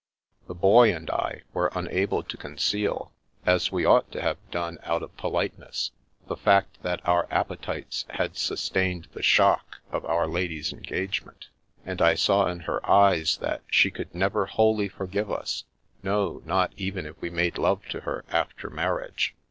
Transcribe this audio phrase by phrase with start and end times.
[0.47, 3.11] The Boy and I were un able to conceal,
[3.45, 5.91] as we ought to have done out of politeness,
[6.25, 11.49] the fact that our appetites had sus tained the shock of our lady's engagement,
[11.85, 15.65] and I saw in her eyes that she could never wholly for give us,
[16.01, 19.35] no, not even if we made love to her after marriage.